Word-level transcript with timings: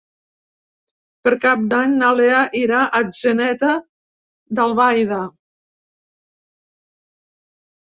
Per 1.27 1.33
Cap 1.43 1.67
d'Any 1.73 1.93
na 1.99 2.09
Lea 2.21 2.41
irà 2.63 2.81
a 2.87 3.03
Atzeneta 3.03 3.77
d'Albaida. 4.57 5.23